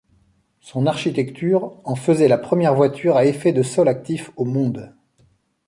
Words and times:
Son 0.61 0.87
architecture 0.87 1.79
en 1.83 1.95
faisait 1.95 2.27
la 2.27 2.39
première 2.39 2.73
voiture 2.73 3.17
à 3.17 3.25
effet 3.25 3.53
de 3.53 3.61
sol 3.61 3.87
actif 3.87 4.31
au 4.35 4.45
monde. 4.45 4.95